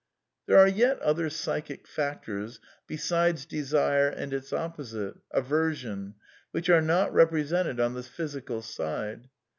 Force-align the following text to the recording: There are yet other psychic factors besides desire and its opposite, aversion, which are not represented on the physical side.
There 0.47 0.57
are 0.57 0.67
yet 0.67 0.97
other 1.03 1.29
psychic 1.29 1.85
factors 1.87 2.59
besides 2.87 3.45
desire 3.45 4.07
and 4.09 4.33
its 4.33 4.51
opposite, 4.51 5.19
aversion, 5.29 6.15
which 6.49 6.71
are 6.71 6.81
not 6.81 7.13
represented 7.13 7.79
on 7.79 7.93
the 7.93 8.01
physical 8.01 8.63
side. 8.63 9.29